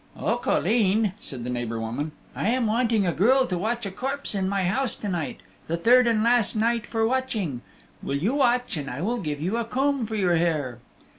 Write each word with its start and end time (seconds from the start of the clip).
"Oh, 0.17 0.37
colleen," 0.37 1.13
said 1.19 1.43
the 1.43 1.51
neighbor 1.51 1.79
woman, 1.79 2.11
"I 2.35 2.47
am 2.47 2.65
wanting 2.65 3.05
a 3.05 3.13
girl 3.13 3.45
to 3.45 3.55
watch 3.55 3.85
a 3.85 3.91
corpse 3.91 4.33
in 4.33 4.49
my 4.49 4.63
house 4.63 4.95
to 4.95 5.07
night 5.07 5.41
the 5.67 5.77
third 5.77 6.07
and 6.07 6.21
the 6.21 6.23
last 6.23 6.55
night 6.55 6.87
for 6.87 7.05
watching. 7.05 7.61
Will 8.01 8.17
you 8.17 8.33
watch 8.33 8.77
and 8.77 8.89
I 8.89 9.01
will 9.01 9.17
give 9.21 9.39
you 9.39 9.57
a 9.57 9.63
comb 9.63 10.07
for 10.07 10.15
your 10.15 10.37
hair?" 10.37 10.79